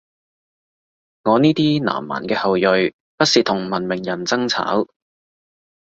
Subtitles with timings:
[1.25, 4.87] 我呢啲南蠻嘅後裔，不屑同文明人爭吵